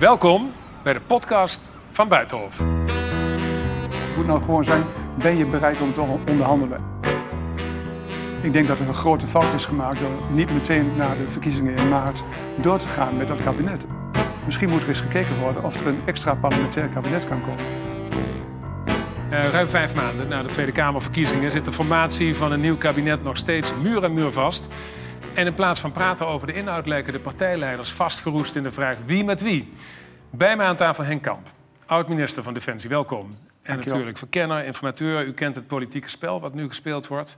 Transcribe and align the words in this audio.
Welkom 0.00 0.52
bij 0.82 0.92
de 0.92 1.00
podcast 1.00 1.72
van 1.90 2.08
Buitenhof. 2.08 2.58
Het 2.58 4.16
moet 4.16 4.26
nou 4.26 4.40
gewoon 4.42 4.64
zijn, 4.64 4.84
ben 5.18 5.36
je 5.36 5.46
bereid 5.46 5.80
om 5.80 5.92
te 5.92 6.00
onderhandelen? 6.00 6.84
Ik 8.42 8.52
denk 8.52 8.66
dat 8.66 8.78
er 8.78 8.88
een 8.88 8.94
grote 8.94 9.26
fout 9.26 9.52
is 9.54 9.66
gemaakt 9.66 10.00
door 10.00 10.10
niet 10.32 10.52
meteen 10.52 10.96
na 10.96 11.14
de 11.14 11.28
verkiezingen 11.28 11.76
in 11.76 11.88
maart 11.88 12.22
door 12.60 12.78
te 12.78 12.88
gaan 12.88 13.16
met 13.16 13.28
dat 13.28 13.40
kabinet. 13.40 13.86
Misschien 14.44 14.70
moet 14.70 14.82
er 14.82 14.88
eens 14.88 15.00
gekeken 15.00 15.38
worden 15.38 15.64
of 15.64 15.80
er 15.80 15.86
een 15.86 16.02
extra 16.04 16.34
parlementair 16.34 16.88
kabinet 16.88 17.24
kan 17.24 17.40
komen. 17.40 17.64
Uh, 19.30 19.48
ruim 19.48 19.68
vijf 19.68 19.94
maanden 19.94 20.28
na 20.28 20.42
de 20.42 20.48
Tweede 20.48 20.72
Kamerverkiezingen 20.72 21.50
zit 21.50 21.64
de 21.64 21.72
formatie 21.72 22.36
van 22.36 22.52
een 22.52 22.60
nieuw 22.60 22.76
kabinet 22.76 23.22
nog 23.22 23.36
steeds 23.36 23.72
muur 23.82 24.04
en 24.04 24.14
muur 24.14 24.32
vast. 24.32 24.68
En 25.40 25.46
in 25.46 25.54
plaats 25.54 25.80
van 25.80 25.92
praten 25.92 26.26
over 26.26 26.46
de 26.46 26.52
inhoud 26.52 26.86
lijken 26.86 27.12
de 27.12 27.20
partijleiders 27.20 27.92
vastgeroest 27.92 28.56
in 28.56 28.62
de 28.62 28.70
vraag 28.70 28.98
wie 29.06 29.24
met 29.24 29.40
wie. 29.40 29.72
Bij 30.30 30.56
mij 30.56 30.66
aan 30.66 30.76
tafel 30.76 31.04
Henk 31.04 31.22
Kamp, 31.22 31.46
oud-minister 31.86 32.42
van 32.42 32.54
Defensie, 32.54 32.88
welkom. 32.88 33.36
En 33.62 33.76
natuurlijk 33.76 34.18
verkenner, 34.18 34.64
informateur. 34.64 35.26
U 35.26 35.32
kent 35.32 35.54
het 35.54 35.66
politieke 35.66 36.08
spel 36.08 36.40
wat 36.40 36.54
nu 36.54 36.68
gespeeld 36.68 37.06
wordt. 37.06 37.36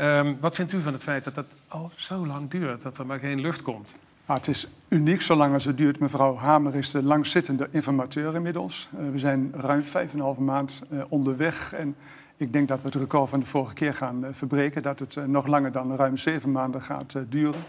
Um, 0.00 0.38
wat 0.40 0.54
vindt 0.54 0.72
u 0.72 0.80
van 0.80 0.92
het 0.92 1.02
feit 1.02 1.24
dat 1.24 1.34
dat 1.34 1.44
al 1.68 1.92
zo 1.96 2.26
lang 2.26 2.50
duurt, 2.50 2.82
dat 2.82 2.98
er 2.98 3.06
maar 3.06 3.18
geen 3.18 3.40
lucht 3.40 3.62
komt? 3.62 3.94
Ah, 4.26 4.36
het 4.36 4.48
is 4.48 4.66
uniek 4.88 5.22
zolang 5.22 5.52
als 5.52 5.64
het 5.64 5.78
duurt. 5.78 5.98
Mevrouw 5.98 6.36
Hamer 6.36 6.74
is 6.74 6.90
de 6.90 7.02
langzittende 7.02 7.68
informateur 7.70 8.34
inmiddels. 8.34 8.88
Uh, 8.94 9.10
we 9.10 9.18
zijn 9.18 9.52
ruim 9.56 9.84
vijf 9.84 10.12
en 10.12 10.18
een 10.18 10.24
halve 10.24 10.42
maand 10.42 10.82
uh, 10.90 11.02
onderweg. 11.08 11.72
En 11.72 11.96
ik 12.36 12.52
denk 12.52 12.68
dat 12.68 12.78
we 12.80 12.86
het 12.86 12.94
record 12.94 13.28
van 13.28 13.40
de 13.40 13.46
vorige 13.46 13.74
keer 13.74 13.94
gaan 13.94 14.24
uh, 14.24 14.28
verbreken. 14.32 14.82
Dat 14.82 14.98
het 14.98 15.26
nog 15.26 15.46
langer 15.46 15.72
dan 15.72 15.96
ruim 15.96 16.16
zeven 16.16 16.52
maanden 16.52 16.82
gaat 16.82 17.16
duren. 17.28 17.62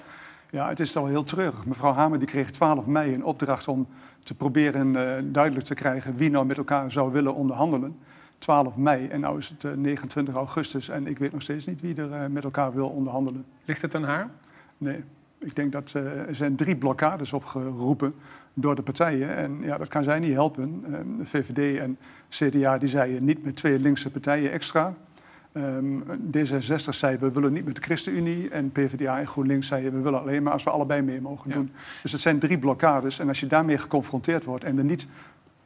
Ja, 0.50 0.68
het 0.68 0.80
is 0.80 0.96
al 0.96 1.06
heel 1.06 1.24
treurig. 1.24 1.66
Mevrouw 1.66 1.94
Hamer 1.94 2.20
die 2.20 2.28
kreeg 2.28 2.52
12 2.52 2.86
mei 2.86 3.14
een 3.14 3.24
opdracht 3.24 3.68
om 3.68 3.88
te 4.24 4.36
proberen 4.36 4.94
duidelijk 5.34 5.66
te 5.66 5.74
krijgen 5.74 6.16
wie 6.16 6.30
nou 6.30 6.46
met 6.46 6.58
elkaar 6.58 6.92
zou 6.92 7.12
willen 7.12 7.36
onderhandelen. 7.36 8.00
12 8.38 8.78
mei 8.78 9.08
en 9.08 9.20
nu 9.20 9.38
is 9.38 9.50
het 9.58 9.78
29 9.78 10.36
augustus 10.36 10.90
en 10.90 11.08
ik 11.08 11.18
weet 11.18 11.32
nog 11.32 11.42
steeds 11.42 11.66
niet 11.66 11.82
wie 11.82 11.96
er 11.96 12.32
met 12.32 12.44
elkaar 12.44 12.74
wil 12.74 12.90
onderhandelen. 12.90 13.46
Ligt 13.66 13.82
het 13.82 13.96
aan 13.96 14.04
haar? 14.04 14.30
Nee. 14.78 15.04
Ik 15.46 15.56
denk 15.56 15.72
dat 15.72 15.94
uh, 15.98 16.28
er 16.28 16.36
zijn 16.36 16.56
drie 16.56 16.76
blokkades 16.76 17.34
opgeroepen 17.34 18.14
door 18.54 18.76
de 18.76 18.82
partijen. 18.82 19.36
En 19.36 19.62
ja, 19.62 19.78
dat 19.78 19.88
kan 19.88 20.04
zij 20.04 20.20
niet 20.20 20.34
helpen. 20.34 20.84
Uh, 20.90 20.98
de 21.18 21.26
VVD 21.26 21.80
en 21.80 21.98
CDA 22.30 22.78
die 22.78 22.90
zeiden 22.90 23.26
niet 23.26 23.44
met 23.44 23.56
twee 23.56 23.80
linkse 23.80 24.12
partijen 24.12 24.52
extra. 24.52 24.94
Um, 25.54 26.04
D66 26.38 26.76
zei 26.76 27.18
we 27.18 27.32
willen 27.32 27.54
niet 27.54 27.66
met 27.66 27.76
de 27.76 27.82
ChristenUnie. 27.82 28.50
En 28.50 28.72
PvdA 28.72 29.20
en 29.20 29.28
GroenLinks 29.28 29.68
zeiden 29.68 29.94
we 29.94 30.00
willen 30.02 30.20
alleen 30.20 30.44
maar 30.44 30.54
als 30.54 30.64
we 30.64 30.70
allebei 30.70 31.02
mee 31.02 31.22
mogen 31.22 31.52
doen. 31.52 31.72
Dus 32.02 32.12
het 32.12 32.22
zijn 32.22 32.40
drie 32.40 32.60
blokkades. 32.60 33.20
En 33.20 33.28
als 33.28 33.40
je 33.40 33.48
daarmee 33.48 33.78
geconfronteerd 33.78 34.44
wordt 34.44 34.64
en 34.64 34.78
er 34.78 34.84
niet 34.84 35.08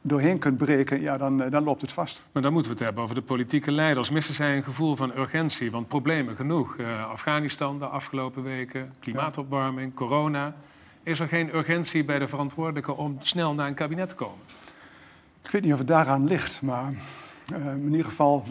doorheen 0.00 0.38
kunt 0.38 0.56
breken, 0.56 1.00
ja, 1.00 1.18
dan, 1.18 1.42
eh, 1.42 1.50
dan 1.50 1.64
loopt 1.64 1.80
het 1.80 1.92
vast. 1.92 2.22
Maar 2.32 2.42
dan 2.42 2.52
moeten 2.52 2.70
we 2.70 2.76
het 2.76 2.86
hebben 2.86 3.02
over 3.02 3.14
de 3.14 3.22
politieke 3.22 3.72
leiders. 3.72 4.10
Missen 4.10 4.34
zij 4.34 4.56
een 4.56 4.62
gevoel 4.62 4.96
van 4.96 5.12
urgentie? 5.16 5.70
Want 5.70 5.88
problemen 5.88 6.36
genoeg. 6.36 6.76
Uh, 6.76 7.10
Afghanistan 7.10 7.78
de 7.78 7.86
afgelopen 7.86 8.42
weken, 8.42 8.92
klimaatopwarming, 9.00 9.94
corona. 9.94 10.54
Is 11.02 11.20
er 11.20 11.28
geen 11.28 11.54
urgentie 11.54 12.04
bij 12.04 12.18
de 12.18 12.28
verantwoordelijken 12.28 12.96
om 12.96 13.16
snel 13.20 13.54
naar 13.54 13.66
een 13.66 13.74
kabinet 13.74 14.08
te 14.08 14.14
komen? 14.14 14.44
Ik 15.42 15.50
weet 15.50 15.62
niet 15.62 15.72
of 15.72 15.78
het 15.78 15.88
daaraan 15.88 16.26
ligt, 16.26 16.62
maar 16.62 16.92
uh, 17.52 17.72
in 17.72 17.90
ieder 17.90 18.04
geval, 18.04 18.42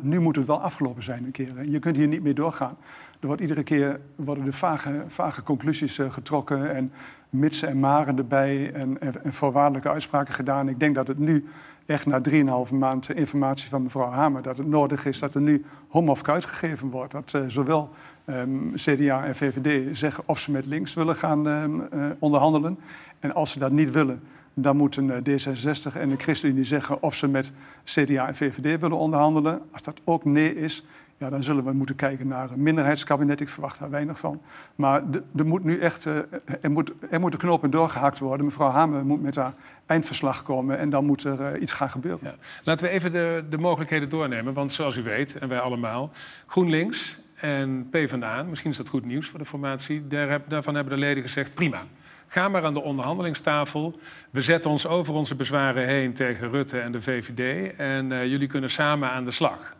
nu 0.00 0.20
moet 0.20 0.36
het 0.36 0.46
wel 0.46 0.60
afgelopen 0.60 1.02
zijn 1.02 1.24
een 1.24 1.30
keer. 1.30 1.64
Je 1.64 1.78
kunt 1.78 1.96
hier 1.96 2.08
niet 2.08 2.22
meer 2.22 2.34
doorgaan. 2.34 2.76
Er 3.20 3.26
wordt 3.26 3.42
iedere 3.42 3.62
keer 3.62 4.00
worden 4.14 4.44
de 4.44 4.52
vage, 4.52 5.04
vage 5.06 5.42
conclusies 5.42 5.98
uh, 5.98 6.10
getrokken 6.10 6.74
en 6.74 6.92
mitsen 7.30 7.68
en 7.68 7.80
maren 7.80 8.18
erbij 8.18 8.72
en, 8.72 9.00
en, 9.00 9.32
voorwaardelijke 9.32 9.90
uitspraken 9.90 10.34
gedaan. 10.34 10.68
Ik 10.68 10.80
denk 10.80 10.94
dat 10.94 11.06
het 11.06 11.18
nu 11.18 11.44
echt 11.86 12.06
na 12.06 12.20
3,5 12.68 12.74
maand 12.74 13.10
informatie 13.10 13.68
van 13.68 13.82
mevrouw 13.82 14.10
Hamer... 14.10 14.42
dat 14.42 14.56
het 14.56 14.66
nodig 14.66 15.06
is 15.06 15.18
dat 15.18 15.34
er 15.34 15.40
nu 15.40 15.64
hom 15.88 16.16
gegeven 16.16 16.90
wordt. 16.90 17.12
Dat 17.12 17.32
uh, 17.36 17.42
zowel 17.46 17.90
um, 18.26 18.72
CDA 18.74 19.24
en 19.24 19.36
VVD 19.36 19.96
zeggen 19.98 20.24
of 20.26 20.38
ze 20.38 20.50
met 20.50 20.66
links 20.66 20.94
willen 20.94 21.16
gaan 21.16 21.46
um, 21.46 21.88
onderhandelen. 22.18 22.78
En 23.20 23.34
als 23.34 23.50
ze 23.50 23.58
dat 23.58 23.72
niet 23.72 23.90
willen 23.90 24.22
dan 24.62 24.76
moeten 24.76 25.10
D66 25.10 25.96
en 25.96 26.08
de 26.08 26.16
ChristenUnie 26.16 26.64
zeggen 26.64 27.02
of 27.02 27.14
ze 27.14 27.28
met 27.28 27.52
CDA 27.84 28.26
en 28.26 28.36
VVD 28.36 28.80
willen 28.80 28.98
onderhandelen. 28.98 29.62
Als 29.72 29.82
dat 29.82 30.00
ook 30.04 30.24
nee 30.24 30.56
is, 30.56 30.84
ja, 31.18 31.30
dan 31.30 31.42
zullen 31.42 31.64
we 31.64 31.72
moeten 31.72 31.96
kijken 31.96 32.26
naar 32.26 32.50
een 32.50 32.62
minderheidskabinet. 32.62 33.40
Ik 33.40 33.48
verwacht 33.48 33.78
daar 33.78 33.90
weinig 33.90 34.18
van. 34.18 34.40
Maar 34.74 35.02
er 35.36 35.46
moet 35.46 35.64
nu 35.64 35.78
echt 35.78 36.06
uh, 36.06 36.16
er 36.60 36.70
moet, 36.70 36.92
er 37.10 37.20
moeten 37.20 37.38
knopen 37.38 37.70
doorgehakt 37.70 38.18
worden. 38.18 38.46
Mevrouw 38.46 38.70
Hamer 38.70 39.04
moet 39.04 39.22
met 39.22 39.34
haar 39.34 39.54
eindverslag 39.86 40.42
komen 40.42 40.78
en 40.78 40.90
dan 40.90 41.04
moet 41.04 41.24
er 41.24 41.54
uh, 41.54 41.62
iets 41.62 41.72
gaan 41.72 41.90
gebeuren. 41.90 42.34
Laten 42.64 42.86
we 42.86 42.90
even 42.90 43.12
de, 43.12 43.44
de 43.50 43.58
mogelijkheden 43.58 44.08
doornemen. 44.08 44.54
Want 44.54 44.72
zoals 44.72 44.96
u 44.96 45.02
weet, 45.02 45.38
en 45.38 45.48
wij 45.48 45.60
allemaal, 45.60 46.10
GroenLinks 46.46 47.18
en 47.34 47.88
PvdA, 47.90 48.42
misschien 48.42 48.70
is 48.70 48.76
dat 48.76 48.88
goed 48.88 49.04
nieuws 49.04 49.28
voor 49.28 49.38
de 49.38 49.44
formatie, 49.44 50.06
daar 50.06 50.40
daarvan 50.48 50.74
hebben 50.74 50.94
de 50.94 51.00
leden 51.00 51.22
gezegd 51.22 51.54
prima. 51.54 51.82
Ga 52.30 52.48
maar 52.48 52.64
aan 52.64 52.74
de 52.74 52.82
onderhandelingstafel. 52.82 53.98
We 54.30 54.42
zetten 54.42 54.70
ons 54.70 54.86
over 54.86 55.14
onze 55.14 55.34
bezwaren 55.34 55.86
heen 55.86 56.12
tegen 56.12 56.50
Rutte 56.50 56.78
en 56.78 56.92
de 56.92 57.02
VVD. 57.02 57.74
En 57.76 58.10
uh, 58.10 58.26
jullie 58.26 58.46
kunnen 58.46 58.70
samen 58.70 59.10
aan 59.10 59.24
de 59.24 59.30
slag. 59.30 59.76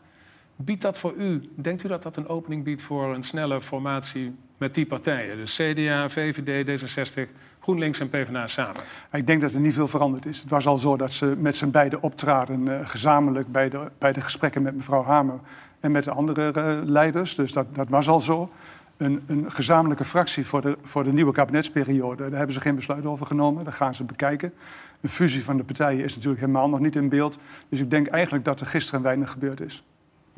Biedt 0.56 0.82
dat 0.82 0.98
voor 0.98 1.14
u, 1.16 1.50
denkt 1.54 1.84
u 1.84 1.88
dat 1.88 2.02
dat 2.02 2.16
een 2.16 2.28
opening 2.28 2.64
biedt 2.64 2.82
voor 2.82 3.14
een 3.14 3.22
snelle 3.22 3.60
formatie 3.60 4.34
met 4.56 4.74
die 4.74 4.86
partijen? 4.86 5.36
Dus 5.36 5.56
CDA, 5.56 6.08
VVD, 6.08 6.80
D66, 6.80 7.30
GroenLinks 7.60 8.00
en 8.00 8.08
PvdA 8.08 8.46
samen? 8.46 8.82
Ik 9.12 9.26
denk 9.26 9.40
dat 9.40 9.52
er 9.52 9.60
niet 9.60 9.74
veel 9.74 9.88
veranderd 9.88 10.26
is. 10.26 10.40
Het 10.40 10.50
was 10.50 10.66
al 10.66 10.78
zo 10.78 10.96
dat 10.96 11.12
ze 11.12 11.34
met 11.38 11.56
z'n 11.56 11.70
beiden 11.70 12.02
optraden, 12.02 12.66
uh, 12.66 12.80
gezamenlijk 12.84 13.52
bij 13.52 13.68
de, 13.68 13.90
bij 13.98 14.12
de 14.12 14.20
gesprekken 14.20 14.62
met 14.62 14.74
mevrouw 14.74 15.02
Hamer 15.02 15.40
en 15.80 15.92
met 15.92 16.04
de 16.04 16.10
andere 16.10 16.52
uh, 16.56 16.78
leiders. 16.84 17.34
Dus 17.34 17.52
dat, 17.52 17.74
dat 17.74 17.88
was 17.88 18.08
al 18.08 18.20
zo 18.20 18.50
een, 18.98 19.22
een, 19.26 19.50
gezamenlijke 19.50 20.04
fractie 20.04 20.46
voor 20.46 20.60
de, 20.60 20.78
voor 20.82 21.04
de 21.04 21.12
nieuwe 21.12 21.32
kabinetsperiode. 21.32 22.22
Daar 22.22 22.38
hebben 22.38 22.52
ze 22.52 22.60
geen 22.60 22.74
besluit 22.74 23.06
over 23.06 23.26
genomen. 23.26 23.64
Dat 23.64 23.74
gaan 23.74 23.94
ze 23.94 24.04
bekijken. 24.04 24.52
Een 25.00 25.08
fusie 25.08 25.44
van 25.44 25.56
de 25.56 25.64
partijen 25.64 26.04
is 26.04 26.14
natuurlijk 26.14 26.40
helemaal 26.40 26.68
nog 26.68 26.80
niet 26.80 26.96
in 26.96 27.08
beeld. 27.08 27.38
Dus 27.68 27.80
ik 27.80 27.90
denk 27.90 28.06
eigenlijk 28.06 28.44
dat 28.44 28.60
er 28.60 28.66
gisteren 28.66 29.02
weinig 29.02 29.30
gebeurd 29.30 29.60
is. 29.60 29.84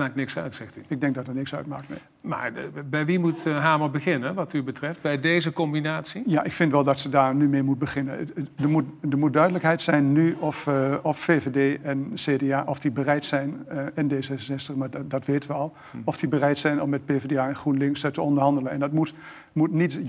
Maakt 0.01 0.15
niks 0.15 0.39
uit, 0.39 0.55
zegt 0.55 0.77
u. 0.77 0.83
Ik 0.89 1.01
denk 1.01 1.15
dat 1.15 1.27
er 1.27 1.35
niks 1.35 1.55
uitmaakt, 1.55 1.89
nee. 1.89 1.99
Maar 2.21 2.53
eh, 2.55 2.83
bij 2.91 3.07
wie 3.07 3.19
moet 3.19 3.47
uh, 3.47 3.59
Hamer 3.59 3.91
beginnen, 3.91 4.35
wat 4.35 4.53
u 4.53 4.63
betreft? 4.63 5.01
Bij 5.03 5.21
deze 5.21 5.53
combinatie? 5.53 6.23
Ja, 6.27 6.45
ik 6.45 6.53
vind 6.53 6.73
wel 6.73 6.85
dat 6.85 6.99
ze 6.99 7.09
daar 7.09 7.35
nu 7.35 7.49
mee 7.49 7.63
moet 7.63 7.79
beginnen. 7.79 8.29
Er 8.57 8.69
moet, 8.69 8.85
er 9.11 9.19
moet 9.19 9.33
duidelijkheid 9.33 9.83
zijn 9.83 10.13
nu 10.13 10.37
of, 10.39 10.67
uh, 10.67 10.95
of 11.03 11.19
VVD 11.19 11.83
en 11.83 12.13
CDA... 12.15 12.65
of 12.67 12.79
die 12.79 12.91
bereid 12.91 13.25
zijn, 13.25 13.69
en 13.95 14.11
D66, 14.13 14.77
maar 14.77 14.91
dat, 14.91 15.11
dat 15.11 15.25
weten 15.25 15.51
we 15.51 15.57
al... 15.57 15.73
Hm. 15.91 15.97
of 16.05 16.19
die 16.19 16.29
bereid 16.29 16.59
zijn 16.59 16.83
om 16.83 16.89
met 16.91 17.05
PvdA 17.05 17.49
en 17.49 17.57
GroenLinks 17.57 18.01
te 18.01 18.21
onderhandelen. 18.21 18.73
En 18.73 18.81
dat 18.81 18.93
moet, 18.93 19.15
moet 19.53 19.73
niet 19.73 20.01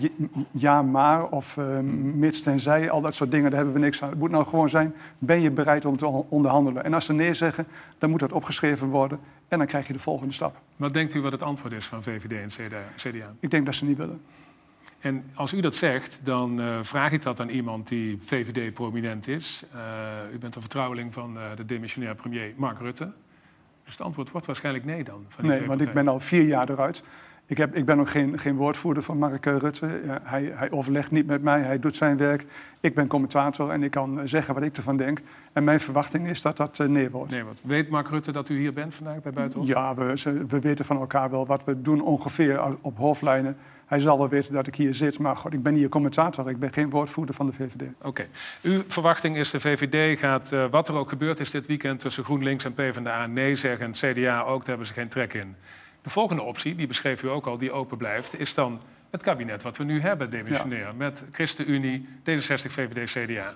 ja, 0.51 0.81
maar 0.81 1.27
of 1.27 1.55
hm. 1.55 2.19
mits 2.19 2.41
tenzij, 2.41 2.89
al 2.89 3.01
dat 3.01 3.15
soort 3.15 3.31
dingen, 3.31 3.49
daar 3.49 3.59
hebben 3.59 3.73
we 3.75 3.85
niks 3.85 4.03
aan. 4.03 4.09
Het 4.09 4.19
moet 4.19 4.31
nou 4.31 4.45
gewoon 4.45 4.69
zijn, 4.69 4.93
ben 5.17 5.41
je 5.41 5.51
bereid 5.51 5.85
om 5.85 5.97
te 5.97 6.07
onderhandelen? 6.07 6.83
En 6.83 6.93
als 6.93 7.05
ze 7.05 7.13
nee 7.13 7.33
zeggen, 7.33 7.65
dan 7.97 8.09
moet 8.09 8.19
dat 8.19 8.31
opgeschreven 8.31 8.87
worden... 8.87 9.19
En 9.51 9.57
dan 9.57 9.67
krijg 9.67 9.87
je 9.87 9.93
de 9.93 9.99
volgende 9.99 10.33
stap. 10.33 10.61
Wat 10.75 10.93
denkt 10.93 11.13
u 11.13 11.21
wat 11.21 11.31
het 11.31 11.43
antwoord 11.43 11.73
is 11.73 11.85
van 11.85 12.03
VVD 12.03 12.31
en 12.31 12.73
CDA? 12.95 13.33
Ik 13.39 13.51
denk 13.51 13.65
dat 13.65 13.75
ze 13.75 13.85
niet 13.85 13.97
willen. 13.97 14.21
En 14.99 15.23
als 15.33 15.53
u 15.53 15.61
dat 15.61 15.75
zegt, 15.75 16.19
dan 16.23 16.61
uh, 16.61 16.77
vraag 16.81 17.11
ik 17.11 17.21
dat 17.21 17.39
aan 17.39 17.49
iemand 17.49 17.87
die 17.87 18.17
VVD-prominent 18.21 19.27
is. 19.27 19.63
Uh, 19.75 20.33
u 20.33 20.37
bent 20.37 20.55
een 20.55 20.61
vertrouweling 20.61 21.13
van 21.13 21.37
uh, 21.37 21.43
de 21.55 21.65
demissionair 21.65 22.15
premier 22.15 22.53
Mark 22.55 22.79
Rutte. 22.79 23.11
Dus 23.83 23.93
het 23.93 24.01
antwoord 24.01 24.31
wordt 24.31 24.47
waarschijnlijk 24.47 24.85
nee 24.85 25.03
dan. 25.03 25.25
Van 25.27 25.45
nee, 25.45 25.65
want 25.65 25.81
ik 25.81 25.93
ben 25.93 26.07
al 26.07 26.19
vier 26.19 26.43
jaar 26.43 26.69
eruit. 26.69 27.03
Ik, 27.45 27.57
heb, 27.57 27.75
ik 27.75 27.85
ben 27.85 27.97
nog 27.97 28.11
geen, 28.11 28.39
geen 28.39 28.55
woordvoerder 28.55 29.03
van 29.03 29.17
Mark 29.17 29.45
Rutte. 29.45 30.01
Ja, 30.05 30.19
hij, 30.23 30.51
hij, 30.55 30.71
overlegt 30.71 31.11
niet 31.11 31.25
met 31.25 31.41
mij, 31.41 31.61
hij 31.61 31.79
doet 31.79 31.95
zijn 31.95 32.17
werk. 32.17 32.45
Ik 32.79 32.95
ben 32.95 33.07
commentator 33.07 33.69
en 33.69 33.83
ik 33.83 33.91
kan 33.91 34.21
zeggen 34.23 34.53
wat 34.53 34.63
ik 34.63 34.77
ervan 34.77 34.97
denk. 34.97 35.19
En 35.53 35.63
mijn 35.63 35.79
verwachting 35.79 36.27
is 36.27 36.41
dat 36.41 36.57
dat 36.57 36.79
uh, 36.79 36.87
nee 36.87 37.09
wordt. 37.09 37.31
Nee 37.31 37.43
wordt. 37.43 37.61
Weet 37.63 37.89
Mark 37.89 38.09
Rutte 38.09 38.31
dat 38.31 38.49
u 38.49 38.57
hier 38.57 38.73
bent 38.73 38.95
vandaag 38.95 39.21
bij 39.21 39.31
Buitenhof? 39.31 39.67
Ja, 39.67 39.93
we, 39.93 40.13
we 40.47 40.59
weten 40.59 40.85
van 40.85 40.97
elkaar 40.97 41.29
wel 41.29 41.45
wat 41.45 41.63
we 41.63 41.81
doen 41.81 42.01
ongeveer 42.01 42.77
op 42.81 42.97
hoofdlijnen. 42.97 43.57
Hij 43.91 43.99
zal 43.99 44.17
wel 44.17 44.29
weten 44.29 44.53
dat 44.53 44.67
ik 44.67 44.75
hier 44.75 44.93
zit, 44.93 45.19
maar 45.19 45.35
God, 45.35 45.53
ik 45.53 45.63
ben 45.63 45.73
hier 45.73 45.89
commentator. 45.89 46.49
Ik 46.49 46.59
ben 46.59 46.73
geen 46.73 46.89
woordvoerder 46.89 47.35
van 47.35 47.45
de 47.45 47.53
VVD. 47.53 47.81
Oké. 47.81 48.07
Okay. 48.07 48.27
Uw 48.61 48.83
verwachting 48.87 49.37
is 49.37 49.49
de 49.49 49.59
VVD 49.59 50.19
gaat, 50.19 50.51
uh, 50.51 50.65
wat 50.71 50.87
er 50.87 50.95
ook 50.95 51.09
gebeurd 51.09 51.39
is 51.39 51.51
dit 51.51 51.67
weekend... 51.67 51.99
tussen 51.99 52.23
GroenLinks 52.23 52.65
en 52.65 52.73
PvdA 52.73 53.27
nee 53.27 53.55
zeggen 53.55 53.85
en 53.85 53.91
CDA 53.91 54.41
ook, 54.41 54.59
daar 54.59 54.67
hebben 54.67 54.87
ze 54.87 54.93
geen 54.93 55.07
trek 55.07 55.33
in. 55.33 55.55
De 56.01 56.09
volgende 56.09 56.41
optie, 56.41 56.75
die 56.75 56.87
beschreef 56.87 57.23
u 57.23 57.29
ook 57.29 57.45
al, 57.45 57.57
die 57.57 57.71
open 57.71 57.97
blijft, 57.97 58.39
is 58.39 58.53
dan 58.53 58.79
het 59.09 59.21
kabinet 59.21 59.61
wat 59.63 59.77
we 59.77 59.83
nu 59.83 60.01
hebben, 60.01 60.29
demissionair. 60.29 60.81
Ja. 60.85 60.91
Met 60.97 61.23
ChristenUnie, 61.31 62.07
D66, 62.23 62.71
VVD, 62.71 63.11
CDA. 63.11 63.53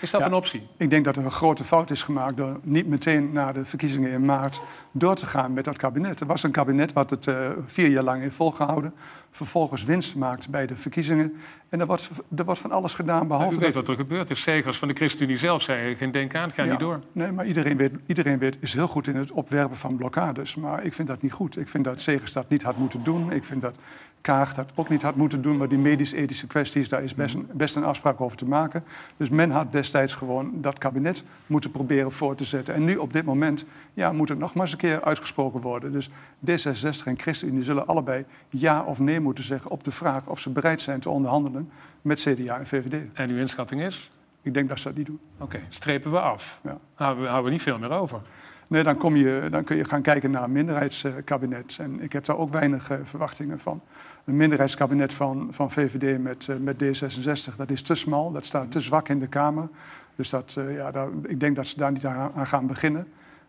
Is 0.00 0.10
dat 0.10 0.20
Ja. 0.20 0.26
een 0.26 0.34
optie? 0.34 0.66
Ik 0.76 0.90
denk 0.90 1.04
dat 1.04 1.16
er 1.16 1.24
een 1.24 1.30
grote 1.30 1.64
fout 1.64 1.90
is 1.90 2.02
gemaakt 2.02 2.36
door 2.36 2.58
niet 2.62 2.86
meteen 2.86 3.32
na 3.32 3.52
de 3.52 3.64
verkiezingen 3.64 4.10
in 4.10 4.24
maart 4.24 4.60
door 4.92 5.14
te 5.14 5.26
gaan 5.26 5.52
met 5.52 5.64
dat 5.64 5.76
kabinet. 5.76 6.20
Er 6.20 6.26
was 6.26 6.42
een 6.42 6.50
kabinet 6.50 6.92
wat 6.92 7.10
het 7.10 7.26
eh, 7.26 7.50
vier 7.64 7.88
jaar 7.88 8.02
lang 8.02 8.20
heeft 8.22 8.34
volgehouden, 8.36 8.94
vervolgens 9.30 9.84
winst 9.84 10.16
maakt 10.16 10.48
bij 10.50 10.66
de 10.66 10.76
verkiezingen. 10.76 11.34
En 11.68 11.80
er 11.80 11.86
wordt, 11.86 12.10
er 12.36 12.44
wordt 12.44 12.60
van 12.60 12.72
alles 12.72 12.94
gedaan 12.94 13.28
behalve 13.28 13.54
u 13.54 13.58
weet 13.58 13.72
dat- 13.72 13.86
wat 13.86 13.88
er 13.88 14.02
gebeurd 14.02 14.30
is. 14.30 14.42
Zegers 14.42 14.78
van 14.78 14.88
de 14.88 14.94
ChristenUnie 14.94 15.38
zelf 15.38 15.62
zei 15.62 15.96
geen 15.96 16.10
denk 16.10 16.34
aan, 16.34 16.52
ga 16.52 16.62
Ja, 16.62 16.70
niet 16.70 16.80
door. 16.80 17.00
Nee, 17.12 17.32
maar 17.32 17.46
iedereen 17.46 17.76
weet, 17.76 17.92
iedereen 18.06 18.38
weet, 18.38 18.58
is 18.60 18.72
heel 18.74 18.88
goed 18.88 19.06
in 19.06 19.16
het 19.16 19.30
opwerpen 19.30 19.76
van 19.76 19.96
blokkades. 19.96 20.56
Maar 20.56 20.84
ik 20.84 20.94
vind 20.94 21.08
dat 21.08 21.22
niet 21.22 21.32
goed. 21.32 21.56
Ik 21.58 21.68
vind 21.68 21.84
dat 21.84 22.00
Segers 22.00 22.32
dat 22.32 22.48
niet 22.48 22.62
had 22.62 22.76
moeten 22.76 23.02
doen. 23.02 23.32
Ik 23.32 23.44
vind 23.44 23.62
dat 23.62 23.74
Kaag 24.20 24.54
dat 24.54 24.72
ook 24.74 24.88
niet 24.88 25.02
had 25.02 25.16
moeten 25.16 25.42
doen. 25.42 25.56
Maar 25.56 25.68
die 25.68 25.78
medisch-ethische 25.78 26.46
kwesties, 26.46 26.88
daar 26.88 27.02
is 27.02 27.14
best 27.14 27.34
een, 27.34 27.48
best 27.52 27.76
een 27.76 27.84
afspraak 27.84 28.20
over 28.20 28.36
te 28.36 28.44
maken. 28.44 28.84
Dus 29.16 29.30
men 29.30 29.50
had 29.50 29.72
destijds 29.72 30.14
gewoon 30.14 30.50
dat 30.54 30.78
kabinet 30.78 31.24
moeten 31.46 31.70
proberen 31.70 32.12
voor 32.12 32.34
te 32.34 32.44
zetten. 32.44 32.74
En 32.74 32.84
nu 32.84 32.96
op 32.96 33.12
dit 33.12 33.24
moment 33.24 33.64
ja, 33.94 34.12
moet 34.12 34.28
het 34.28 34.38
nog 34.38 34.54
maar 34.54 34.62
eens 34.62 34.72
een 34.72 34.78
keer 34.78 35.02
uitgesproken 35.02 35.60
worden. 35.60 35.92
Dus 35.92 36.08
D66 36.46 37.04
en 37.04 37.18
ChristenUnie 37.18 37.62
zullen 37.62 37.86
allebei 37.86 38.24
ja 38.48 38.82
of 38.82 38.98
nee 38.98 39.17
moeten 39.20 39.44
zeggen 39.44 39.70
op 39.70 39.84
de 39.84 39.90
vraag 39.90 40.26
of 40.26 40.40
ze 40.40 40.50
bereid 40.50 40.80
zijn 40.80 41.00
te 41.00 41.10
onderhandelen 41.10 41.70
met 42.02 42.20
CDA 42.20 42.58
en 42.58 42.66
VVD. 42.66 43.12
En 43.14 43.30
uw 43.30 43.36
inschatting 43.36 43.82
is? 43.82 44.10
Ik 44.42 44.54
denk 44.54 44.68
dat 44.68 44.78
ze 44.78 44.88
dat 44.88 44.96
niet 44.96 45.06
doen. 45.06 45.20
Oké, 45.38 45.60
strepen 45.68 46.10
we 46.10 46.20
af. 46.20 46.60
Ja. 46.62 46.78
Houden 46.94 47.22
we, 47.22 47.28
houden 47.28 47.46
we 47.46 47.56
niet 47.56 47.62
veel 47.62 47.78
meer 47.78 47.90
over. 47.90 48.20
Nee, 48.68 48.82
dan, 48.82 48.96
kom 48.96 49.16
je, 49.16 49.46
dan 49.50 49.64
kun 49.64 49.76
je 49.76 49.84
gaan 49.84 50.02
kijken 50.02 50.30
naar 50.30 50.42
een 50.42 50.52
minderheidskabinet. 50.52 51.76
En 51.80 52.00
ik 52.00 52.12
heb 52.12 52.24
daar 52.24 52.38
ook 52.38 52.50
weinig 52.50 52.90
eh, 52.90 52.98
verwachtingen 53.02 53.58
van. 53.58 53.80
Een 54.24 54.36
minderheidskabinet 54.36 55.14
van, 55.14 55.48
van 55.50 55.70
VVD 55.70 56.22
met, 56.22 56.48
eh, 56.48 56.56
met 56.56 56.76
D66, 56.82 57.56
dat 57.56 57.70
is 57.70 57.82
te 57.82 57.94
smal. 57.94 58.32
Dat 58.32 58.46
staat 58.46 58.70
te 58.70 58.80
zwak 58.80 59.08
in 59.08 59.18
de 59.18 59.26
Kamer. 59.26 59.68
Dus 60.16 60.30
dat, 60.30 60.54
eh, 60.58 60.74
ja, 60.74 60.90
daar, 60.90 61.08
ik 61.22 61.40
denk 61.40 61.56
dat 61.56 61.66
ze 61.66 61.76
daar 61.76 61.92
niet 61.92 62.06
aan, 62.06 62.32
aan 62.34 62.46
gaan 62.46 62.66
beginnen. 62.66 63.08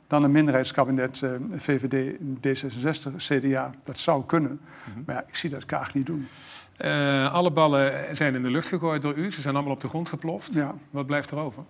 Dan 0.10 0.24
een 0.24 0.32
minderheidskabinet 0.32 1.22
eh, 1.24 1.30
VVD, 1.56 2.16
D66, 2.18 3.16
CDA. 3.18 3.72
Dat 3.84 4.00
zou 4.00 4.26
kunnen. 4.26 4.60
Maar 5.06 5.16
ja, 5.16 5.24
ik 5.28 5.36
zie 5.36 5.50
dat 5.50 5.66
Kaag 5.66 5.94
niet 5.94 6.06
doen. 6.06 6.28
Eh, 6.78 7.34
alle 7.34 7.52
ballen 7.52 8.16
zijn 8.16 8.36
in 8.36 8.42
de 8.42 8.50
lucht 8.50 8.68
gegooid 8.68 9.02
door 9.02 9.16
u. 9.16 9.32
Ze 9.32 9.42
zijn 9.42 9.56
allemaal 9.56 9.74
op 9.74 9.82
de 9.82 9.88
grond 9.88 10.10
geploft. 10.10 10.54
Ja. 10.54 10.76
Wat 10.90 11.06
blijft 11.06 11.32
er 11.32 11.38
over? 11.38 11.64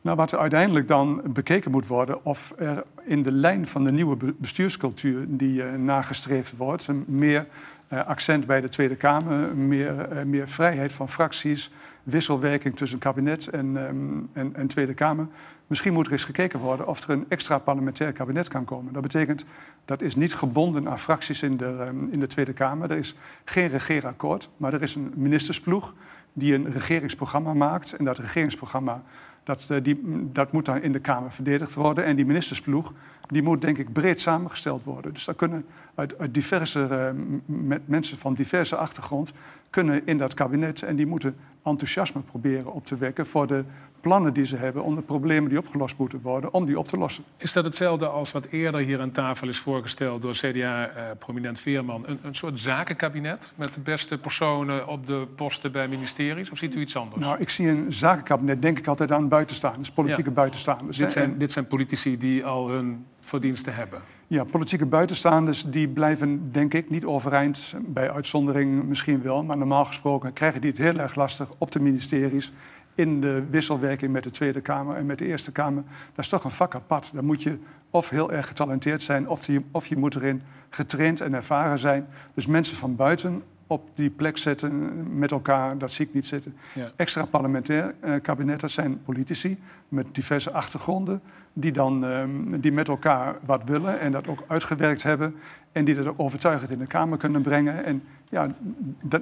Nou, 0.00 0.16
wat 0.16 0.32
er 0.32 0.38
uiteindelijk 0.38 0.88
dan 0.88 1.22
bekeken 1.24 1.70
moet 1.70 1.86
worden, 1.86 2.24
of 2.24 2.52
er 2.58 2.84
in 3.04 3.22
de 3.22 3.32
lijn 3.32 3.66
van 3.66 3.84
de 3.84 3.92
nieuwe 3.92 4.16
be- 4.16 4.34
bestuurscultuur 4.38 5.24
die 5.28 5.62
eh, 5.62 5.72
nagestreefd 5.74 6.56
wordt, 6.56 6.88
meer 7.06 7.46
accent 7.88 8.46
bij 8.46 8.60
de 8.60 8.68
Tweede 8.68 8.96
Kamer, 8.96 9.56
meer, 9.56 10.00
eh, 10.00 10.24
meer 10.24 10.48
vrijheid 10.48 10.92
van 10.92 11.08
fracties, 11.08 11.70
wisselwerking 12.02 12.76
tussen 12.76 12.98
kabinet 12.98 13.46
en, 13.46 13.76
ehm, 13.76 13.96
en, 14.32 14.56
en 14.56 14.66
Tweede 14.66 14.94
Kamer. 14.94 15.26
Misschien 15.66 15.92
moet 15.92 16.06
er 16.06 16.12
eens 16.12 16.24
gekeken 16.24 16.58
worden 16.58 16.86
of 16.86 17.02
er 17.02 17.10
een 17.10 17.24
extra 17.28 17.58
parlementair 17.58 18.12
kabinet 18.12 18.48
kan 18.48 18.64
komen. 18.64 18.92
Dat 18.92 19.02
betekent 19.02 19.44
dat 19.84 20.02
is 20.02 20.14
niet 20.14 20.34
gebonden 20.34 20.88
aan 20.88 20.98
fracties 20.98 21.42
in 21.42 21.56
de, 21.56 21.76
ehm, 21.78 22.06
in 22.10 22.20
de 22.20 22.26
Tweede 22.26 22.52
Kamer. 22.52 22.90
Er 22.90 22.96
is 22.96 23.16
geen 23.44 23.68
regeerakkoord, 23.68 24.48
maar 24.56 24.72
er 24.72 24.82
is 24.82 24.94
een 24.94 25.12
ministersploeg 25.14 25.94
die 26.32 26.54
een 26.54 26.72
regeringsprogramma 26.72 27.54
maakt. 27.54 27.92
En 27.92 28.04
dat 28.04 28.18
regeringsprogramma 28.18 29.02
dat, 29.44 29.66
eh, 29.70 29.82
die, 29.82 30.00
dat 30.32 30.52
moet 30.52 30.64
dan 30.64 30.82
in 30.82 30.92
de 30.92 30.98
Kamer 30.98 31.32
verdedigd 31.32 31.74
worden. 31.74 32.04
En 32.04 32.16
die 32.16 32.26
ministersploeg 32.26 32.92
die 33.26 33.42
moet 33.42 33.60
denk 33.60 33.78
ik 33.78 33.92
breed 33.92 34.20
samengesteld 34.20 34.84
worden. 34.84 35.12
Dus 35.12 35.24
daar 35.24 35.34
kunnen 35.34 35.66
uit, 35.94 36.14
diverse 36.30 36.84
eh, 36.84 37.10
met 37.46 37.88
mensen 37.88 38.18
van 38.18 38.34
diverse 38.34 38.76
achtergrond 38.76 39.32
kunnen 39.70 40.06
in 40.06 40.18
dat 40.18 40.34
kabinet. 40.34 40.82
En 40.82 40.96
die 40.96 41.06
moeten 41.06 41.36
enthousiasme 41.64 42.20
proberen 42.20 42.72
op 42.72 42.86
te 42.86 42.96
wekken 42.96 43.26
voor 43.26 43.46
de 43.46 43.64
plannen 44.04 44.32
die 44.32 44.44
ze 44.44 44.56
hebben 44.56 44.82
om 44.82 44.94
de 44.94 45.00
problemen 45.02 45.48
die 45.48 45.58
opgelost 45.58 45.98
moeten 45.98 46.20
worden, 46.22 46.52
om 46.52 46.64
die 46.64 46.78
op 46.78 46.88
te 46.88 46.96
lossen. 46.96 47.24
Is 47.36 47.52
dat 47.52 47.64
hetzelfde 47.64 48.06
als 48.06 48.32
wat 48.32 48.46
eerder 48.46 48.80
hier 48.80 49.00
aan 49.00 49.10
tafel 49.10 49.48
is 49.48 49.58
voorgesteld 49.58 50.22
door 50.22 50.32
CDA-prominent 50.32 51.60
Veerman? 51.60 52.02
Een, 52.06 52.18
een 52.22 52.34
soort 52.34 52.60
zakenkabinet 52.60 53.52
met 53.54 53.74
de 53.74 53.80
beste 53.80 54.18
personen 54.18 54.88
op 54.88 55.06
de 55.06 55.26
posten 55.36 55.72
bij 55.72 55.88
ministeries? 55.88 56.50
Of 56.50 56.58
ziet 56.58 56.74
u 56.74 56.80
iets 56.80 56.96
anders? 56.96 57.22
Nou, 57.22 57.36
ik 57.40 57.50
zie 57.50 57.68
een 57.68 57.92
zakenkabinet 57.92 58.62
denk 58.62 58.78
ik 58.78 58.86
altijd 58.86 59.12
aan 59.12 59.28
buitenstaanders, 59.28 59.90
politieke 59.90 60.28
Ja. 60.28 60.34
buitenstaanders. 60.34 60.96
dit, 60.96 61.12
zijn, 61.12 61.30
En- 61.32 61.38
dit 61.38 61.52
zijn 61.52 61.66
politici 61.66 62.18
die 62.18 62.44
al 62.44 62.68
hun 62.68 63.06
verdiensten 63.20 63.74
hebben. 63.74 64.00
Ja, 64.26 64.44
politieke 64.44 64.86
buitenstaanders 64.86 65.64
die 65.64 65.88
blijven 65.88 66.52
denk 66.52 66.74
ik 66.74 66.90
niet 66.90 67.04
overeind. 67.04 67.74
Bij 67.86 68.10
uitzondering 68.10 68.84
misschien 68.84 69.22
wel, 69.22 69.44
maar 69.44 69.56
normaal 69.58 69.84
gesproken 69.84 70.32
krijgen 70.32 70.60
die 70.60 70.70
het 70.70 70.78
heel 70.78 70.98
erg 70.98 71.14
lastig 71.14 71.50
op 71.58 71.70
de 71.70 71.80
ministeries. 71.80 72.52
In 72.94 73.20
de 73.20 73.44
wisselwerking 73.50 74.12
met 74.12 74.22
de 74.22 74.30
Tweede 74.30 74.60
Kamer 74.60 74.96
en 74.96 75.06
met 75.06 75.18
de 75.18 75.26
Eerste 75.26 75.52
Kamer. 75.52 75.82
Dat 76.14 76.24
is 76.24 76.30
toch 76.30 76.44
een 76.44 76.50
vak 76.50 76.74
apart. 76.74 77.10
Dan 77.14 77.24
moet 77.24 77.42
je 77.42 77.58
of 77.90 78.08
heel 78.08 78.32
erg 78.32 78.46
getalenteerd 78.46 79.02
zijn, 79.02 79.28
of 79.28 79.46
je, 79.46 79.62
of 79.70 79.86
je 79.86 79.96
moet 79.96 80.14
erin 80.14 80.42
getraind 80.68 81.20
en 81.20 81.34
ervaren 81.34 81.78
zijn. 81.78 82.06
Dus 82.34 82.46
mensen 82.46 82.76
van 82.76 82.96
buiten 82.96 83.42
op 83.66 83.90
die 83.94 84.10
plek 84.10 84.36
zetten 84.36 85.18
met 85.18 85.30
elkaar, 85.30 85.78
dat 85.78 85.92
zie 85.92 86.06
ik 86.06 86.14
niet 86.14 86.26
zitten. 86.26 86.56
Ja. 86.74 86.90
Extra 86.96 87.24
parlementair 87.24 87.94
eh, 88.00 88.14
kabinet, 88.22 88.60
dat 88.60 88.70
zijn 88.70 89.02
politici 89.02 89.58
met 89.88 90.06
diverse 90.12 90.50
achtergronden. 90.50 91.20
Die, 91.52 91.72
dan, 91.72 92.04
ehm, 92.04 92.60
die 92.60 92.72
met 92.72 92.88
elkaar 92.88 93.36
wat 93.44 93.64
willen 93.64 94.00
en 94.00 94.12
dat 94.12 94.28
ook 94.28 94.44
uitgewerkt 94.46 95.02
hebben. 95.02 95.34
En 95.72 95.84
die 95.84 95.94
dat 95.94 96.06
ook 96.06 96.20
overtuigend 96.20 96.70
in 96.70 96.78
de 96.78 96.86
Kamer 96.86 97.18
kunnen 97.18 97.42
brengen. 97.42 97.84
En 97.84 98.02
ja, 98.28 98.54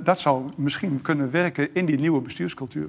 dat 0.01 0.21
zou 0.21 0.49
misschien 0.59 1.03
kunnen 1.03 1.31
werken 1.31 1.75
in 1.75 1.87
die 1.87 1.99
nieuwe 1.99 2.21
bestuurscultuur. 2.21 2.89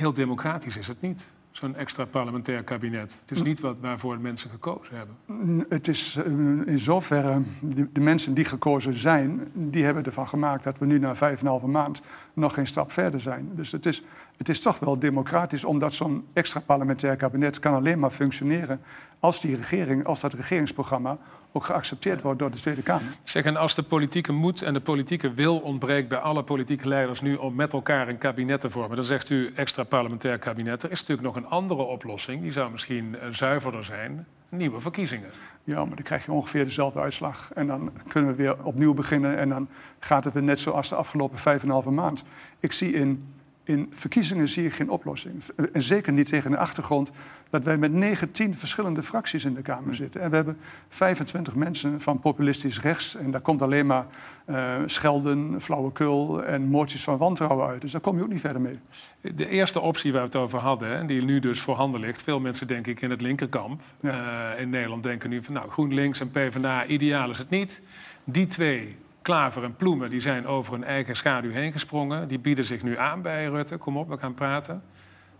Heel 0.00 0.12
democratisch 0.12 0.76
is 0.76 0.86
het 0.86 1.00
niet, 1.00 1.32
zo'n 1.50 1.76
extra 1.76 2.04
parlementair 2.04 2.62
kabinet. 2.62 3.18
Het 3.20 3.30
is 3.30 3.42
niet 3.42 3.60
wat 3.60 3.80
waarvoor 3.80 4.20
mensen 4.20 4.50
gekozen 4.50 4.96
hebben. 4.96 5.66
Het 5.68 5.88
is 5.88 6.16
eh, 6.16 6.24
in 6.66 6.78
zoverre, 6.78 7.42
de, 7.60 7.92
de 7.92 8.00
mensen 8.00 8.34
die 8.34 8.44
gekozen 8.44 8.94
zijn, 8.94 9.50
die 9.52 9.84
hebben 9.84 10.04
ervan 10.04 10.28
gemaakt 10.28 10.64
dat 10.64 10.78
we 10.78 10.86
nu 10.86 10.98
na 10.98 11.14
vijf 11.14 11.38
en 11.38 11.44
een 11.44 11.50
halve 11.50 11.66
maand 11.66 12.00
nog 12.32 12.54
geen 12.54 12.66
stap 12.66 12.92
verder 12.92 13.20
zijn. 13.20 13.50
Dus 13.54 13.72
het 13.72 13.86
is, 13.86 14.02
het 14.36 14.48
is 14.48 14.60
toch 14.60 14.78
wel 14.78 14.98
democratisch, 14.98 15.64
omdat 15.64 15.92
zo'n 15.92 16.26
extra 16.32 16.60
parlementair 16.60 17.16
kabinet 17.16 17.58
kan 17.58 17.74
alleen 17.74 17.98
maar 17.98 18.10
functioneren 18.10 18.80
als 19.18 19.40
die 19.40 19.56
regering, 19.56 20.04
als 20.04 20.20
dat 20.20 20.32
regeringsprogramma 20.32 21.18
ook 21.52 21.64
geaccepteerd 21.64 22.22
wordt 22.22 22.38
door 22.38 22.50
de 22.50 22.60
Tweede 22.60 22.82
Kamer. 22.82 23.12
Zeg, 23.22 23.44
en 23.44 23.56
als 23.56 23.74
de 23.74 23.82
politieke 23.82 24.32
moed 24.32 24.62
en 24.62 24.72
de 24.72 24.80
politieke 24.80 25.34
wil 25.34 25.58
ontbreekt 25.58 26.08
bij 26.08 26.18
alle 26.18 26.42
politieke 26.42 26.88
leiders 26.88 27.20
nu 27.20 27.34
om 27.34 27.54
met 27.54 27.72
elkaar 27.72 28.08
een 28.08 28.18
kabinet 28.18 28.60
te 28.60 28.70
vormen, 28.70 28.96
dan 28.96 29.04
zegt 29.04 29.30
u 29.30 29.52
extra 29.54 29.84
parlementair 29.84 30.38
kabinet. 30.38 30.82
Er 30.82 30.90
is 30.90 31.00
natuurlijk 31.00 31.34
nog 31.34 31.36
een 31.36 31.50
andere 31.50 31.82
oplossing, 31.82 32.42
die 32.42 32.52
zou 32.52 32.70
misschien 32.70 33.18
eh, 33.18 33.28
zuiverder 33.30 33.84
zijn: 33.84 34.26
nieuwe 34.48 34.80
verkiezingen. 34.80 35.30
Ja, 35.64 35.84
maar 35.84 35.94
dan 35.94 36.04
krijg 36.04 36.24
je 36.24 36.32
ongeveer 36.32 36.64
dezelfde 36.64 37.00
uitslag. 37.00 37.50
En 37.54 37.66
dan 37.66 37.92
kunnen 38.08 38.30
we 38.30 38.36
weer 38.36 38.64
opnieuw 38.64 38.94
beginnen. 38.94 39.38
En 39.38 39.48
dan 39.48 39.68
gaat 39.98 40.24
het 40.24 40.34
weer 40.34 40.42
net 40.42 40.60
zoals 40.60 40.88
de 40.88 40.94
afgelopen 40.94 41.38
vijf 41.38 41.60
en 41.60 41.66
een 41.66 41.72
halve 41.72 41.90
maand. 41.90 42.24
Ik 42.60 42.72
zie 42.72 42.92
in, 42.92 43.34
in 43.70 43.88
verkiezingen 43.92 44.48
zie 44.48 44.66
ik 44.66 44.72
geen 44.72 44.90
oplossing. 44.90 45.42
En 45.72 45.82
zeker 45.82 46.12
niet 46.12 46.28
tegen 46.28 46.50
de 46.50 46.56
achtergrond 46.56 47.10
dat 47.50 47.64
wij 47.64 47.76
met 47.76 47.92
19 47.92 48.56
verschillende 48.56 49.02
fracties 49.02 49.44
in 49.44 49.54
de 49.54 49.62
Kamer 49.62 49.94
zitten. 49.94 50.20
En 50.20 50.30
we 50.30 50.36
hebben 50.36 50.58
25 50.88 51.54
mensen 51.54 52.00
van 52.00 52.18
populistisch 52.18 52.80
rechts. 52.80 53.16
En 53.16 53.30
daar 53.30 53.40
komt 53.40 53.62
alleen 53.62 53.86
maar 53.86 54.06
eh, 54.44 54.76
schelden, 54.86 55.60
flauwekul 55.60 56.44
en 56.44 56.62
moties 56.62 57.04
van 57.04 57.16
wantrouwen 57.16 57.68
uit. 57.68 57.80
Dus 57.80 57.92
daar 57.92 58.00
kom 58.00 58.16
je 58.16 58.22
ook 58.22 58.28
niet 58.28 58.40
verder 58.40 58.60
mee. 58.60 58.78
De 59.20 59.48
eerste 59.48 59.80
optie 59.80 60.12
waar 60.12 60.20
we 60.20 60.26
het 60.26 60.36
over 60.36 60.58
hadden, 60.58 60.96
en 60.96 61.06
die 61.06 61.24
nu 61.24 61.40
dus 61.40 61.60
voorhanden 61.60 62.00
ligt, 62.00 62.22
veel 62.22 62.40
mensen 62.40 62.66
denk 62.66 62.86
ik 62.86 63.00
in 63.00 63.10
het 63.10 63.20
linkerkamp 63.20 63.80
eh, 64.00 64.48
in 64.58 64.70
Nederland 64.70 65.02
denken 65.02 65.30
nu 65.30 65.42
van 65.42 65.54
nou 65.54 65.70
GroenLinks 65.70 66.20
en 66.20 66.30
PvdA, 66.30 66.86
ideaal 66.86 67.30
is 67.30 67.38
het 67.38 67.50
niet. 67.50 67.82
Die 68.24 68.46
twee, 68.46 68.96
Klaver 69.22 69.64
en 69.64 69.76
Ploemen, 69.76 70.10
die 70.10 70.20
zijn 70.20 70.46
over 70.46 70.72
hun 70.72 70.84
eigen 70.84 71.16
schaduw 71.16 71.50
heen 71.50 71.72
gesprongen. 71.72 72.28
Die 72.28 72.38
bieden 72.38 72.64
zich 72.64 72.82
nu 72.82 72.98
aan 72.98 73.22
bij 73.22 73.46
Rutte. 73.46 73.76
Kom 73.76 73.96
op, 73.96 74.08
we 74.08 74.18
gaan 74.18 74.34
praten. 74.34 74.82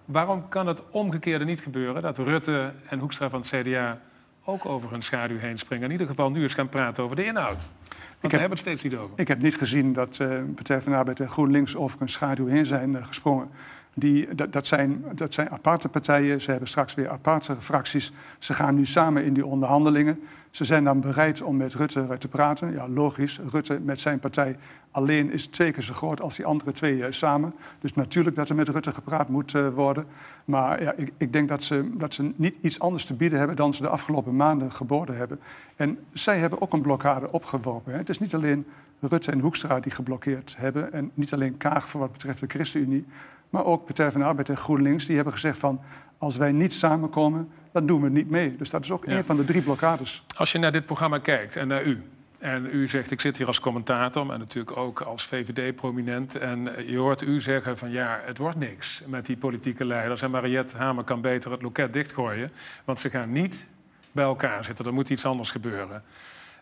Waarom 0.04 0.48
kan 0.48 0.66
het 0.66 0.82
omgekeerde 0.90 1.44
niet 1.44 1.60
gebeuren 1.60 2.02
dat 2.02 2.18
Rutte 2.18 2.72
en 2.88 2.98
Hoekstra 2.98 3.28
van 3.30 3.40
het 3.40 3.48
CDA 3.48 3.98
ook 4.44 4.66
over 4.66 4.90
hun 4.90 5.02
schaduw 5.02 5.38
heen 5.38 5.58
springen? 5.58 5.84
In 5.84 5.90
ieder 5.92 6.06
geval 6.06 6.30
nu 6.30 6.42
eens 6.42 6.54
gaan 6.54 6.68
praten 6.68 7.04
over 7.04 7.16
de 7.16 7.24
inhoud. 7.24 7.62
Want 8.20 8.32
heb- 8.32 8.40
hebben 8.40 8.40
we 8.40 8.48
het 8.48 8.58
steeds 8.58 8.82
niet 8.82 8.94
over. 8.96 9.18
Ik 9.18 9.28
heb 9.28 9.38
niet 9.42 9.56
gezien 9.56 9.92
dat 9.92 10.18
eh 10.20 10.28
Partij 10.54 10.80
van 10.80 10.92
de 10.92 10.98
Arbeid 10.98 11.20
en 11.20 11.28
GroenLinks 11.28 11.76
over 11.76 12.02
een 12.02 12.08
schaduw 12.08 12.46
heen 12.46 12.66
zijn 12.66 12.96
eh, 12.96 13.06
gesprongen. 13.06 13.50
Die, 13.94 14.34
dat, 14.50 14.66
zijn, 14.66 15.04
dat 15.14 15.34
zijn 15.34 15.50
aparte 15.50 15.88
partijen. 15.88 16.40
Ze 16.40 16.50
hebben 16.50 16.68
straks 16.68 16.94
weer 16.94 17.08
aparte 17.08 17.56
fracties. 17.58 18.12
Ze 18.38 18.54
gaan 18.54 18.74
nu 18.74 18.86
samen 18.86 19.24
in 19.24 19.34
die 19.34 19.46
onderhandelingen. 19.46 20.20
Ze 20.50 20.64
zijn 20.64 20.84
dan 20.84 21.00
bereid 21.00 21.42
om 21.42 21.56
met 21.56 21.74
Rutte 21.74 22.06
eh, 22.10 22.16
te 22.16 22.28
praten. 22.28 22.72
Ja, 22.72 22.88
logisch. 22.88 23.40
Rutte 23.50 23.80
met 23.80 24.00
zijn 24.00 24.18
partij 24.18 24.56
alleen 24.90 25.32
is 25.32 25.46
twee 25.46 25.72
keer 25.72 25.82
zo 25.82 25.94
groot 25.94 26.20
als 26.20 26.36
die 26.36 26.46
andere 26.46 26.72
twee 26.72 27.04
eh, 27.04 27.12
samen. 27.12 27.54
Dus 27.80 27.94
natuurlijk 27.94 28.36
dat 28.36 28.48
er 28.48 28.54
met 28.54 28.68
Rutte 28.68 28.92
gepraat 28.92 29.28
moet 29.28 29.54
eh, 29.54 29.68
worden. 29.68 30.06
Maar 30.44 30.82
ja, 30.82 30.92
ik, 30.96 31.12
ik 31.16 31.32
denk 31.32 31.48
dat 31.48 31.62
ze, 31.62 31.90
dat 31.94 32.14
ze 32.14 32.32
niet 32.36 32.54
iets 32.60 32.80
anders 32.80 33.04
te 33.04 33.14
bieden 33.14 33.38
hebben 33.38 33.56
dan 33.56 33.74
ze 33.74 33.82
de 33.82 33.88
afgelopen 33.88 34.36
maanden 34.36 34.72
geboden 34.72 35.16
hebben. 35.16 35.40
En 35.76 35.98
zij 36.12 36.38
hebben 36.38 36.60
ook 36.60 36.72
een 36.72 36.80
blokkade 36.80 37.32
opgeworpen. 37.32 37.92
Hè. 37.92 37.98
Het 37.98 38.08
is 38.08 38.18
niet 38.18 38.34
alleen 38.34 38.66
Rutte 39.00 39.30
en 39.30 39.40
Hoekstra 39.40 39.80
die 39.80 39.92
geblokkeerd 39.92 40.54
hebben. 40.58 40.92
En 40.92 41.10
niet 41.14 41.32
alleen 41.32 41.56
Kaag 41.56 41.88
voor 41.88 42.00
wat 42.00 42.12
betreft 42.12 42.40
de 42.40 42.46
ChristenUnie. 42.48 43.06
Maar 43.50 43.64
ook 43.64 43.84
Partij 43.84 44.10
van 44.10 44.20
de 44.20 44.26
Arbeid 44.26 44.48
en 44.48 44.56
GroenLinks, 44.56 45.06
die 45.06 45.14
hebben 45.14 45.32
gezegd 45.32 45.58
van 45.58 45.80
als 46.18 46.36
wij 46.36 46.52
niet 46.52 46.72
samenkomen, 46.72 47.50
dan 47.72 47.86
doen 47.86 48.02
we 48.02 48.08
niet 48.08 48.30
mee. 48.30 48.56
Dus 48.56 48.70
dat 48.70 48.84
is 48.84 48.90
ook 48.90 49.06
een 49.06 49.24
van 49.24 49.36
de 49.36 49.44
drie 49.44 49.62
blokkades. 49.62 50.24
Als 50.36 50.52
je 50.52 50.58
naar 50.58 50.72
dit 50.72 50.86
programma 50.86 51.18
kijkt 51.18 51.56
en 51.56 51.68
naar 51.68 51.84
u, 51.84 52.02
en 52.38 52.68
u 52.72 52.88
zegt, 52.88 53.10
ik 53.10 53.20
zit 53.20 53.36
hier 53.36 53.46
als 53.46 53.60
commentator, 53.60 54.26
maar 54.26 54.38
natuurlijk 54.38 54.76
ook 54.76 55.00
als 55.00 55.24
VVD-prominent. 55.24 56.34
En 56.34 56.68
je 56.86 56.96
hoort 56.96 57.22
u 57.22 57.40
zeggen 57.40 57.78
van 57.78 57.90
ja, 57.90 58.20
het 58.24 58.38
wordt 58.38 58.58
niks 58.58 59.02
met 59.06 59.26
die 59.26 59.36
politieke 59.36 59.84
leiders. 59.84 60.22
En 60.22 60.30
Mariette 60.30 60.76
Hamer 60.76 61.04
kan 61.04 61.20
beter 61.20 61.50
het 61.50 61.62
loket 61.62 61.92
dichtgooien. 61.92 62.52
Want 62.84 63.00
ze 63.00 63.10
gaan 63.10 63.32
niet 63.32 63.66
bij 64.12 64.24
elkaar 64.24 64.64
zitten. 64.64 64.84
Er 64.84 64.94
moet 64.94 65.10
iets 65.10 65.24
anders 65.24 65.50
gebeuren. 65.50 66.02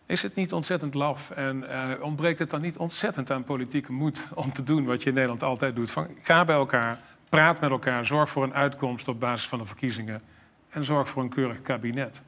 Is 0.09 0.21
het 0.21 0.35
niet 0.35 0.53
ontzettend 0.53 0.93
laf 0.93 1.31
en 1.31 1.63
uh, 1.69 2.03
ontbreekt 2.03 2.39
het 2.39 2.49
dan 2.49 2.61
niet 2.61 2.77
ontzettend 2.77 3.31
aan 3.31 3.43
politieke 3.43 3.91
moed 3.91 4.27
om 4.33 4.53
te 4.53 4.63
doen 4.63 4.85
wat 4.85 5.03
je 5.03 5.09
in 5.09 5.15
Nederland 5.15 5.43
altijd 5.43 5.75
doet? 5.75 5.91
Van, 5.91 6.07
ga 6.21 6.45
bij 6.45 6.55
elkaar, 6.55 6.99
praat 7.29 7.59
met 7.59 7.69
elkaar, 7.69 8.05
zorg 8.05 8.29
voor 8.29 8.43
een 8.43 8.53
uitkomst 8.53 9.07
op 9.07 9.19
basis 9.19 9.47
van 9.47 9.59
de 9.59 9.65
verkiezingen 9.65 10.21
en 10.69 10.85
zorg 10.85 11.09
voor 11.09 11.23
een 11.23 11.29
keurig 11.29 11.61
kabinet. 11.61 12.21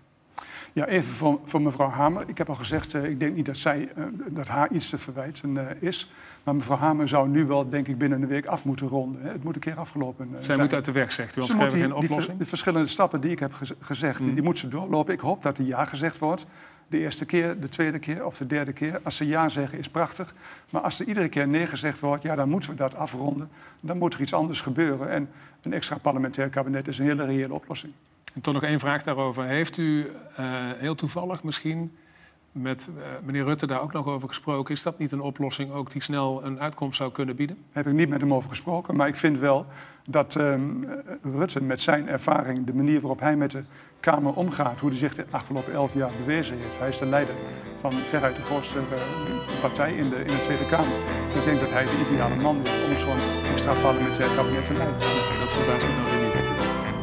Ja, 0.73 0.85
even 0.85 1.13
voor, 1.13 1.39
voor 1.43 1.61
mevrouw 1.61 1.89
Hamer. 1.89 2.23
Ik 2.27 2.37
heb 2.37 2.49
al 2.49 2.55
gezegd, 2.55 2.93
uh, 2.93 3.03
ik 3.03 3.19
denk 3.19 3.35
niet 3.35 3.45
dat, 3.45 3.57
zij, 3.57 3.89
uh, 3.97 4.05
dat 4.27 4.47
haar 4.47 4.71
iets 4.71 4.89
te 4.89 4.97
verwijten 4.97 5.55
uh, 5.55 5.61
is. 5.79 6.11
Maar 6.43 6.55
mevrouw 6.55 6.77
Hamer 6.77 7.07
zou 7.07 7.29
nu 7.29 7.45
wel, 7.45 7.69
denk 7.69 7.87
ik, 7.87 7.97
binnen 7.97 8.21
een 8.21 8.27
week 8.27 8.45
af 8.45 8.65
moeten 8.65 8.87
ronden. 8.87 9.21
Het 9.21 9.43
moet 9.43 9.55
een 9.55 9.61
keer 9.61 9.77
afgelopen 9.77 10.29
Zij 10.31 10.43
zijn. 10.43 10.59
moet 10.59 10.73
uit 10.73 10.85
de 10.85 10.91
weg, 10.91 11.11
zegt 11.11 11.35
u, 11.35 11.41
anders 11.41 11.59
krijgen 11.59 11.79
we 11.79 11.83
geen 11.83 11.95
oplossing. 11.95 12.27
Die, 12.27 12.37
de 12.37 12.45
verschillende 12.45 12.87
stappen 12.87 13.21
die 13.21 13.31
ik 13.31 13.39
heb 13.39 13.53
gezegd, 13.79 14.19
mm. 14.19 14.33
die 14.33 14.43
moet 14.43 14.59
ze 14.59 14.67
doorlopen. 14.67 15.13
Ik 15.13 15.19
hoop 15.19 15.41
dat 15.41 15.57
er 15.57 15.63
ja 15.63 15.85
gezegd 15.85 16.17
wordt. 16.17 16.45
De 16.91 16.99
eerste 16.99 17.25
keer, 17.25 17.59
de 17.59 17.69
tweede 17.69 17.99
keer 17.99 18.25
of 18.25 18.37
de 18.37 18.47
derde 18.47 18.73
keer. 18.73 18.99
Als 19.03 19.15
ze 19.15 19.27
ja 19.27 19.49
zeggen, 19.49 19.77
is 19.77 19.89
prachtig. 19.89 20.33
Maar 20.69 20.81
als 20.81 20.99
er 20.99 21.07
iedere 21.07 21.29
keer 21.29 21.47
nee 21.47 21.67
gezegd 21.67 21.99
wordt, 21.99 22.23
ja, 22.23 22.35
dan 22.35 22.49
moeten 22.49 22.69
we 22.69 22.75
dat 22.75 22.95
afronden. 22.95 23.49
Dan 23.79 23.97
moet 23.97 24.13
er 24.13 24.21
iets 24.21 24.33
anders 24.33 24.61
gebeuren. 24.61 25.09
En 25.09 25.29
een 25.61 25.73
extra 25.73 25.97
parlementair 25.97 26.49
kabinet 26.49 26.87
is 26.87 26.99
een 26.99 27.05
hele 27.05 27.25
reële 27.25 27.53
oplossing. 27.53 27.93
En 28.33 28.41
toch 28.41 28.53
nog 28.53 28.63
één 28.63 28.79
vraag 28.79 29.03
daarover. 29.03 29.43
Heeft 29.43 29.77
u 29.77 29.99
uh, 29.99 30.07
heel 30.75 30.95
toevallig 30.95 31.43
misschien 31.43 31.91
met 32.51 32.89
uh, 32.97 33.03
meneer 33.23 33.43
Rutte 33.43 33.67
daar 33.67 33.81
ook 33.81 33.93
nog 33.93 34.07
over 34.07 34.27
gesproken? 34.27 34.73
Is 34.73 34.81
dat 34.81 34.99
niet 34.99 35.11
een 35.11 35.21
oplossing 35.21 35.71
ook 35.71 35.91
die 35.91 36.01
snel 36.01 36.41
een 36.45 36.59
uitkomst 36.59 36.97
zou 36.97 37.11
kunnen 37.11 37.35
bieden? 37.35 37.57
Heb 37.71 37.87
ik 37.87 37.93
niet 37.93 38.09
met 38.09 38.21
hem 38.21 38.33
over 38.33 38.49
gesproken, 38.49 38.95
maar 38.95 39.07
ik 39.07 39.15
vind 39.15 39.39
wel 39.39 39.65
dat 40.05 40.35
um, 40.35 40.85
Rutte 41.21 41.63
met 41.63 41.81
zijn 41.81 42.07
ervaring, 42.07 42.65
de 42.65 42.73
manier 42.73 43.01
waarop 43.01 43.19
hij 43.19 43.35
met 43.35 43.51
de 43.51 43.63
Kamer 43.99 44.33
omgaat, 44.33 44.79
hoe 44.79 44.89
hij 44.89 44.99
zich 44.99 45.15
de 45.15 45.25
afgelopen 45.29 45.73
elf 45.73 45.93
jaar 45.93 46.11
bewezen 46.19 46.57
heeft. 46.57 46.79
Hij 46.79 46.89
is 46.89 46.97
de 46.97 47.05
leider 47.05 47.35
van 47.79 47.91
veruit 47.91 48.35
de 48.35 48.41
grootste 48.41 48.77
uh, 48.77 49.59
partij 49.61 49.93
in 49.93 50.09
de, 50.09 50.15
in 50.15 50.27
de 50.27 50.39
Tweede 50.39 50.65
Kamer. 50.65 50.97
Ik 51.35 51.43
denk 51.43 51.59
dat 51.59 51.69
hij 51.69 51.83
de 51.83 52.05
ideale 52.09 52.35
man 52.35 52.57
is 52.63 52.71
om 52.89 52.97
zo'n 52.97 53.51
extra 53.51 53.73
parlementair 53.73 54.35
kabinet 54.35 54.65
te 54.65 54.73
leiden. 54.73 54.99
Dat 55.39 55.53
verbaast 55.53 55.87
me 55.87 55.93
nou 55.93 56.23
niet. 56.25 57.00